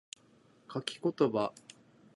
[0.73, 1.53] 書き言葉